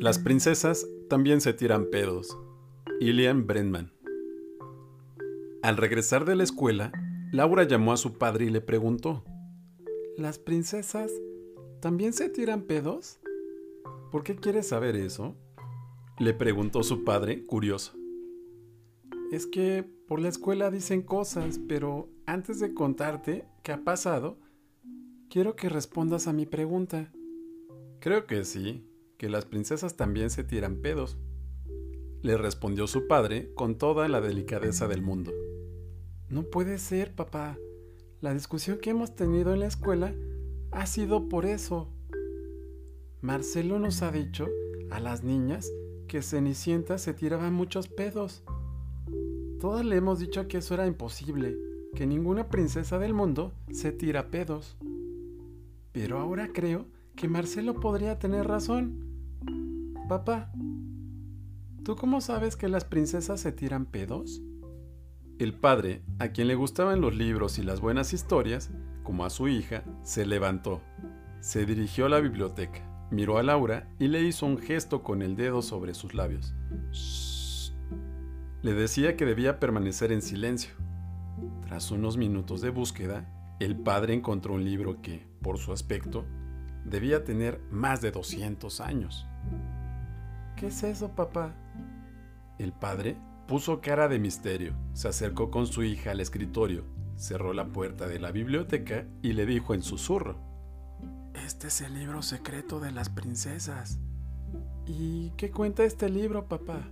Las 0.00 0.18
princesas 0.18 0.88
también 1.10 1.42
se 1.42 1.52
tiran 1.52 1.90
pedos. 1.90 2.34
Ilian 3.00 3.46
Brenman. 3.46 3.92
Al 5.62 5.76
regresar 5.76 6.24
de 6.24 6.36
la 6.36 6.42
escuela, 6.42 6.90
Laura 7.32 7.64
llamó 7.64 7.92
a 7.92 7.98
su 7.98 8.16
padre 8.16 8.46
y 8.46 8.48
le 8.48 8.62
preguntó, 8.62 9.22
¿Las 10.16 10.38
princesas 10.38 11.12
también 11.82 12.14
se 12.14 12.30
tiran 12.30 12.62
pedos? 12.62 13.20
¿Por 14.10 14.22
qué 14.22 14.36
quieres 14.36 14.68
saber 14.68 14.96
eso? 14.96 15.36
Le 16.18 16.32
preguntó 16.32 16.82
su 16.82 17.04
padre, 17.04 17.44
curioso. 17.44 17.92
Es 19.30 19.46
que 19.46 19.84
por 20.08 20.18
la 20.18 20.30
escuela 20.30 20.70
dicen 20.70 21.02
cosas, 21.02 21.60
pero 21.68 22.08
antes 22.24 22.58
de 22.58 22.72
contarte 22.72 23.44
qué 23.62 23.72
ha 23.72 23.84
pasado, 23.84 24.38
quiero 25.28 25.56
que 25.56 25.68
respondas 25.68 26.26
a 26.26 26.32
mi 26.32 26.46
pregunta. 26.46 27.12
Creo 28.00 28.26
que 28.26 28.44
sí, 28.44 28.89
que 29.20 29.28
las 29.28 29.44
princesas 29.44 29.96
también 29.98 30.30
se 30.30 30.44
tiran 30.44 30.76
pedos. 30.76 31.18
Le 32.22 32.38
respondió 32.38 32.86
su 32.86 33.06
padre 33.06 33.52
con 33.54 33.76
toda 33.76 34.08
la 34.08 34.22
delicadeza 34.22 34.88
del 34.88 35.02
mundo. 35.02 35.30
No 36.30 36.44
puede 36.44 36.78
ser, 36.78 37.14
papá. 37.14 37.58
La 38.22 38.32
discusión 38.32 38.78
que 38.78 38.88
hemos 38.88 39.14
tenido 39.14 39.52
en 39.52 39.60
la 39.60 39.66
escuela 39.66 40.14
ha 40.70 40.86
sido 40.86 41.28
por 41.28 41.44
eso. 41.44 41.90
Marcelo 43.20 43.78
nos 43.78 44.00
ha 44.00 44.10
dicho 44.10 44.48
a 44.90 45.00
las 45.00 45.22
niñas 45.22 45.70
que 46.08 46.22
Cenicienta 46.22 46.96
se 46.96 47.12
tiraba 47.12 47.50
muchos 47.50 47.88
pedos. 47.88 48.42
Todas 49.60 49.84
le 49.84 49.96
hemos 49.96 50.18
dicho 50.18 50.48
que 50.48 50.56
eso 50.56 50.72
era 50.72 50.86
imposible, 50.86 51.58
que 51.94 52.06
ninguna 52.06 52.48
princesa 52.48 52.98
del 52.98 53.12
mundo 53.12 53.52
se 53.70 53.92
tira 53.92 54.30
pedos. 54.30 54.78
Pero 55.92 56.18
ahora 56.18 56.54
creo 56.54 56.86
que 57.16 57.28
Marcelo 57.28 57.74
podría 57.80 58.18
tener 58.18 58.48
razón. 58.48 59.09
Papá, 60.10 60.50
¿tú 61.84 61.94
cómo 61.94 62.20
sabes 62.20 62.56
que 62.56 62.66
las 62.66 62.84
princesas 62.84 63.40
se 63.40 63.52
tiran 63.52 63.86
pedos? 63.86 64.42
El 65.38 65.54
padre, 65.54 66.02
a 66.18 66.30
quien 66.32 66.48
le 66.48 66.56
gustaban 66.56 67.00
los 67.00 67.14
libros 67.14 67.60
y 67.60 67.62
las 67.62 67.80
buenas 67.80 68.12
historias, 68.12 68.72
como 69.04 69.24
a 69.24 69.30
su 69.30 69.46
hija, 69.46 69.84
se 70.02 70.26
levantó, 70.26 70.82
se 71.38 71.64
dirigió 71.64 72.06
a 72.06 72.08
la 72.08 72.18
biblioteca, 72.18 73.06
miró 73.12 73.38
a 73.38 73.44
Laura 73.44 73.88
y 74.00 74.08
le 74.08 74.20
hizo 74.22 74.46
un 74.46 74.58
gesto 74.58 75.04
con 75.04 75.22
el 75.22 75.36
dedo 75.36 75.62
sobre 75.62 75.94
sus 75.94 76.12
labios. 76.12 76.56
Le 78.62 78.74
decía 78.74 79.16
que 79.16 79.26
debía 79.26 79.60
permanecer 79.60 80.10
en 80.10 80.22
silencio. 80.22 80.72
Tras 81.62 81.92
unos 81.92 82.16
minutos 82.16 82.60
de 82.62 82.70
búsqueda, 82.70 83.56
el 83.60 83.76
padre 83.76 84.14
encontró 84.14 84.54
un 84.54 84.64
libro 84.64 85.02
que, 85.02 85.28
por 85.40 85.58
su 85.58 85.72
aspecto, 85.72 86.24
debía 86.84 87.22
tener 87.22 87.60
más 87.70 88.00
de 88.00 88.10
200 88.10 88.80
años. 88.80 89.28
¿Qué 90.56 90.66
es 90.68 90.82
eso, 90.82 91.10
papá? 91.10 91.54
El 92.58 92.72
padre 92.72 93.16
puso 93.46 93.80
cara 93.80 94.08
de 94.08 94.18
misterio, 94.18 94.74
se 94.92 95.08
acercó 95.08 95.50
con 95.50 95.66
su 95.66 95.82
hija 95.82 96.10
al 96.10 96.20
escritorio, 96.20 96.84
cerró 97.16 97.52
la 97.52 97.66
puerta 97.66 98.06
de 98.06 98.18
la 98.18 98.30
biblioteca 98.30 99.06
y 99.22 99.32
le 99.32 99.46
dijo 99.46 99.74
en 99.74 99.82
susurro, 99.82 100.36
Este 101.34 101.68
es 101.68 101.80
el 101.80 101.94
libro 101.94 102.22
secreto 102.22 102.80
de 102.80 102.92
las 102.92 103.08
princesas. 103.08 103.98
¿Y 104.86 105.30
qué 105.36 105.50
cuenta 105.50 105.84
este 105.84 106.08
libro, 106.08 106.48
papá? 106.48 106.88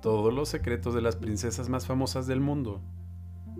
todos 0.00 0.32
los 0.32 0.48
secretos 0.48 0.94
de 0.94 1.02
las 1.02 1.16
princesas 1.16 1.68
más 1.68 1.86
famosas 1.86 2.26
del 2.26 2.40
mundo. 2.40 2.80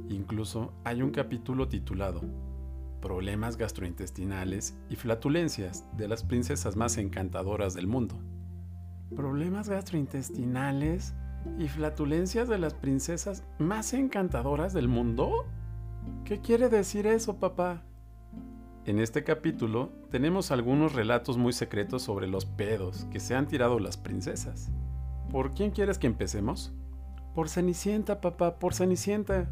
Incluso 0.08 0.72
hay 0.84 1.02
un 1.02 1.10
capítulo 1.10 1.68
titulado 1.68 2.22
Problemas 3.02 3.56
gastrointestinales 3.56 4.76
y 4.88 4.96
flatulencias 4.96 5.84
de 5.96 6.08
las 6.08 6.22
princesas 6.22 6.76
más 6.76 6.98
encantadoras 6.98 7.74
del 7.74 7.86
mundo. 7.86 8.18
¿Problemas 9.14 9.68
gastrointestinales 9.68 11.14
y 11.58 11.66
flatulencias 11.66 12.48
de 12.48 12.58
las 12.58 12.74
princesas 12.74 13.42
más 13.58 13.92
encantadoras 13.92 14.72
del 14.72 14.86
mundo? 14.86 15.46
¿Qué 16.24 16.40
quiere 16.40 16.68
decir 16.68 17.08
eso, 17.08 17.38
papá? 17.38 17.82
En 18.86 19.00
este 19.00 19.24
capítulo 19.24 19.90
tenemos 20.10 20.52
algunos 20.52 20.94
relatos 20.94 21.38
muy 21.38 21.52
secretos 21.52 22.02
sobre 22.02 22.28
los 22.28 22.46
pedos 22.46 23.06
que 23.10 23.18
se 23.18 23.34
han 23.34 23.48
tirado 23.48 23.80
las 23.80 23.96
princesas. 23.96 24.70
¿Por 25.30 25.54
quién 25.54 25.72
quieres 25.72 25.98
que 25.98 26.06
empecemos? 26.06 26.72
Por 27.34 27.48
Cenicienta, 27.48 28.20
papá, 28.20 28.58
por 28.60 28.74
Cenicienta. 28.74 29.50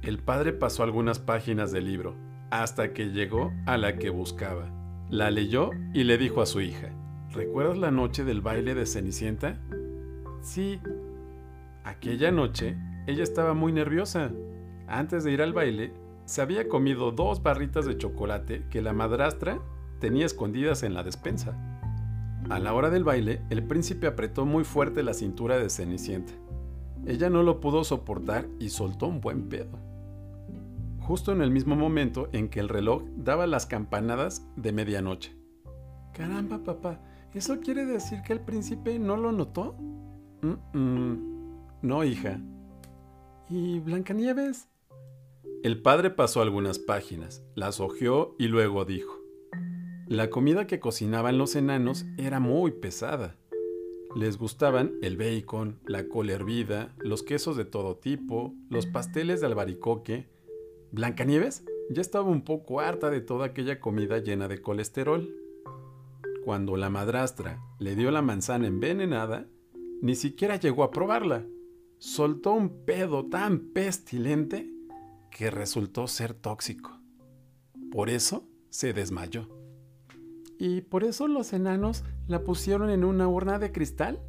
El 0.00 0.18
padre 0.18 0.52
pasó 0.54 0.82
algunas 0.82 1.18
páginas 1.18 1.72
del 1.72 1.84
libro, 1.84 2.14
hasta 2.50 2.94
que 2.94 3.10
llegó 3.10 3.52
a 3.66 3.76
la 3.76 3.96
que 3.96 4.08
buscaba. 4.08 4.70
La 5.10 5.30
leyó 5.30 5.70
y 5.92 6.04
le 6.04 6.18
dijo 6.18 6.42
a 6.42 6.46
su 6.46 6.60
hija, 6.60 6.90
¿recuerdas 7.36 7.76
la 7.76 7.90
noche 7.90 8.24
del 8.24 8.40
baile 8.40 8.74
de 8.74 8.86
Cenicienta? 8.86 9.60
Sí. 10.40 10.80
Aquella 11.84 12.32
noche, 12.32 12.76
ella 13.06 13.22
estaba 13.22 13.54
muy 13.54 13.72
nerviosa. 13.72 14.32
Antes 14.88 15.22
de 15.22 15.32
ir 15.32 15.42
al 15.42 15.52
baile, 15.52 15.92
se 16.24 16.40
había 16.40 16.68
comido 16.68 17.12
dos 17.12 17.42
barritas 17.42 17.84
de 17.86 17.98
chocolate 17.98 18.64
que 18.70 18.82
la 18.82 18.92
madrastra 18.92 19.60
tenía 20.00 20.26
escondidas 20.26 20.82
en 20.82 20.94
la 20.94 21.02
despensa. 21.02 21.54
A 22.48 22.58
la 22.58 22.72
hora 22.72 22.90
del 22.90 23.04
baile, 23.04 23.42
el 23.50 23.62
príncipe 23.62 24.06
apretó 24.06 24.46
muy 24.46 24.64
fuerte 24.64 25.02
la 25.02 25.14
cintura 25.14 25.58
de 25.58 25.68
Cenicienta. 25.68 26.32
Ella 27.06 27.28
no 27.28 27.42
lo 27.42 27.60
pudo 27.60 27.84
soportar 27.84 28.48
y 28.58 28.70
soltó 28.70 29.06
un 29.06 29.20
buen 29.20 29.48
pedo. 29.48 29.78
Justo 31.00 31.32
en 31.32 31.42
el 31.42 31.50
mismo 31.50 31.76
momento 31.76 32.28
en 32.32 32.48
que 32.48 32.60
el 32.60 32.68
reloj 32.68 33.02
daba 33.16 33.46
las 33.46 33.66
campanadas 33.66 34.44
de 34.56 34.72
medianoche. 34.72 35.36
Caramba, 36.12 36.64
papá, 36.64 36.98
¿eso 37.34 37.60
quiere 37.60 37.84
decir 37.84 38.22
que 38.22 38.32
el 38.32 38.40
príncipe 38.40 38.98
no 38.98 39.16
lo 39.16 39.32
notó? 39.32 39.76
no, 41.82 42.04
hija. 42.04 42.40
¿Y 43.48 43.80
Blancanieves? 43.80 44.68
El 45.62 45.82
padre 45.82 46.10
pasó 46.10 46.42
algunas 46.42 46.78
páginas, 46.78 47.42
las 47.54 47.80
hojeó 47.80 48.36
y 48.38 48.48
luego 48.48 48.84
dijo. 48.84 49.20
La 50.06 50.30
comida 50.30 50.66
que 50.68 50.78
cocinaban 50.78 51.38
los 51.38 51.56
enanos 51.56 52.06
era 52.16 52.38
muy 52.38 52.70
pesada. 52.70 53.36
Les 54.14 54.38
gustaban 54.38 54.94
el 55.02 55.16
bacon, 55.16 55.80
la 55.84 56.08
col 56.08 56.30
hervida, 56.30 56.94
los 56.98 57.22
quesos 57.22 57.56
de 57.56 57.64
todo 57.64 57.96
tipo, 57.96 58.54
los 58.70 58.86
pasteles 58.86 59.40
de 59.40 59.46
albaricoque. 59.48 60.28
Blancanieves 60.92 61.64
ya 61.90 62.00
estaba 62.00 62.28
un 62.28 62.42
poco 62.42 62.80
harta 62.80 63.10
de 63.10 63.20
toda 63.20 63.46
aquella 63.46 63.80
comida 63.80 64.18
llena 64.18 64.48
de 64.48 64.62
colesterol. 64.62 65.34
Cuando 66.46 66.76
la 66.76 66.90
madrastra 66.90 67.60
le 67.80 67.96
dio 67.96 68.12
la 68.12 68.22
manzana 68.22 68.68
envenenada, 68.68 69.48
ni 70.00 70.14
siquiera 70.14 70.54
llegó 70.54 70.84
a 70.84 70.92
probarla. 70.92 71.44
Soltó 71.98 72.52
un 72.52 72.84
pedo 72.84 73.26
tan 73.26 73.72
pestilente 73.72 74.72
que 75.28 75.50
resultó 75.50 76.06
ser 76.06 76.34
tóxico. 76.34 77.00
Por 77.90 78.10
eso 78.10 78.48
se 78.70 78.92
desmayó. 78.92 79.48
¿Y 80.56 80.82
por 80.82 81.02
eso 81.02 81.26
los 81.26 81.52
enanos 81.52 82.04
la 82.28 82.44
pusieron 82.44 82.90
en 82.90 83.02
una 83.02 83.26
urna 83.26 83.58
de 83.58 83.72
cristal? 83.72 84.22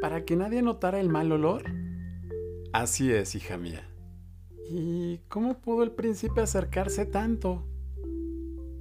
¿Para 0.00 0.24
que 0.24 0.36
nadie 0.36 0.62
notara 0.62 1.00
el 1.00 1.10
mal 1.10 1.30
olor? 1.32 1.64
Así 2.72 3.12
es, 3.12 3.34
hija 3.34 3.58
mía. 3.58 3.86
¿Y 4.70 5.18
cómo 5.28 5.60
pudo 5.60 5.82
el 5.82 5.90
príncipe 5.90 6.40
acercarse 6.40 7.04
tanto? 7.04 7.68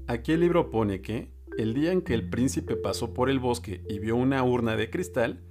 Aquí 0.08 0.32
el 0.32 0.40
libro 0.40 0.70
pone 0.70 1.02
que, 1.02 1.36
el 1.58 1.74
día 1.74 1.92
en 1.92 2.02
que 2.02 2.14
el 2.14 2.30
príncipe 2.30 2.76
pasó 2.76 3.14
por 3.14 3.30
el 3.30 3.40
bosque 3.40 3.84
y 3.90 4.00
vio 4.00 4.16
una 4.16 4.44
urna 4.44 4.78
de 4.78 4.90
cristal, 4.90 5.44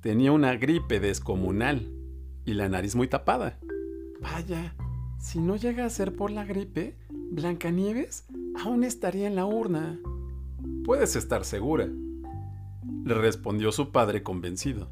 tenía 0.00 0.30
una 0.32 0.54
gripe 0.56 1.00
descomunal 1.00 1.90
y 2.44 2.52
la 2.52 2.68
nariz 2.68 2.94
muy 2.94 3.08
tapada. 3.08 3.58
Vaya, 4.20 4.74
si 5.18 5.38
no 5.38 5.56
llega 5.56 5.86
a 5.86 5.90
ser 5.90 6.14
por 6.14 6.30
la 6.30 6.44
gripe, 6.44 6.98
Blancanieves 7.08 8.26
aún 8.62 8.84
estaría 8.84 9.26
en 9.26 9.36
la 9.36 9.46
urna. 9.46 9.98
Puedes 10.84 11.16
estar 11.16 11.44
segura, 11.44 11.88
le 13.04 13.14
respondió 13.14 13.72
su 13.72 13.90
padre 13.90 14.22
convencido. 14.22 14.90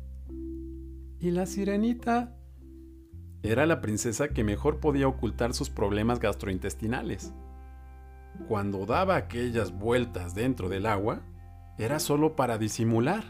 ¿Y 1.20 1.30
la 1.30 1.46
sirenita? 1.46 2.34
Era 3.42 3.66
la 3.66 3.80
princesa 3.80 4.28
que 4.28 4.44
mejor 4.44 4.80
podía 4.80 5.06
ocultar 5.06 5.52
sus 5.52 5.68
problemas 5.68 6.18
gastrointestinales. 6.18 7.32
Cuando 8.48 8.86
daba 8.86 9.16
aquellas 9.16 9.72
vueltas 9.72 10.34
dentro 10.34 10.68
del 10.68 10.86
agua, 10.86 11.22
era 11.78 11.98
solo 11.98 12.36
para 12.36 12.58
disimular. 12.58 13.24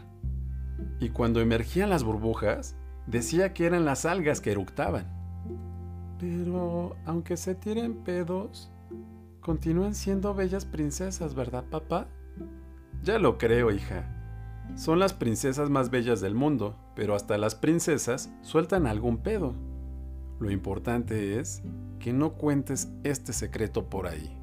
Y 0.99 1.09
cuando 1.09 1.41
emergían 1.41 1.89
las 1.89 2.03
burbujas, 2.03 2.75
decía 3.07 3.53
que 3.53 3.65
eran 3.65 3.85
las 3.85 4.05
algas 4.05 4.41
que 4.41 4.51
eructaban. 4.51 5.05
Pero, 6.19 6.95
aunque 7.05 7.37
se 7.37 7.55
tiren 7.55 8.03
pedos, 8.03 8.71
continúan 9.41 9.93
siendo 9.93 10.33
bellas 10.33 10.65
princesas, 10.65 11.35
¿verdad, 11.35 11.65
papá? 11.69 12.07
Ya 13.03 13.19
lo 13.19 13.37
creo, 13.37 13.71
hija. 13.71 14.09
Son 14.75 14.97
las 14.99 15.13
princesas 15.13 15.69
más 15.69 15.89
bellas 15.89 16.21
del 16.21 16.35
mundo, 16.35 16.77
pero 16.95 17.15
hasta 17.15 17.37
las 17.37 17.55
princesas 17.55 18.31
sueltan 18.41 18.87
algún 18.87 19.17
pedo. 19.17 19.53
Lo 20.39 20.49
importante 20.49 21.39
es 21.39 21.61
que 21.99 22.13
no 22.13 22.33
cuentes 22.33 22.89
este 23.03 23.33
secreto 23.33 23.89
por 23.89 24.07
ahí. 24.07 24.42